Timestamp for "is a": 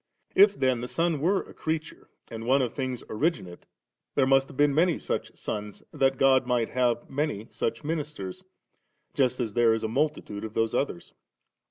9.75-9.87